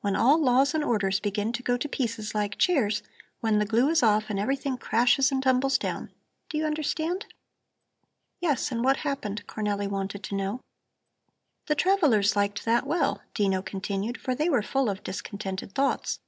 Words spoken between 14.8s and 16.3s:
of discontented thoughts.